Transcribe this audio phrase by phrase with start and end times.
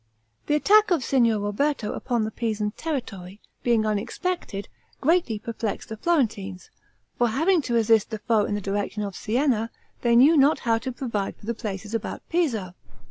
[0.47, 4.67] The attack of Signor Roberto upon the Pisan territory, being unexpected,
[4.99, 6.71] greatly perplexed the Florentines;
[7.19, 9.69] for having to resist the foe in the direction of Sienna,
[10.01, 12.73] they knew not how to provide for the places about Pisa.